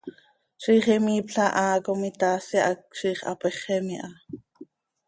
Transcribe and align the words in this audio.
Ziix 0.63 0.85
imiipla 0.95 1.45
haa 1.57 1.77
com 1.85 1.99
itaasi 2.09 2.57
hac 2.65 2.81
ziix 2.99 3.19
hapeexem 3.27 3.87
iha. 3.95 4.09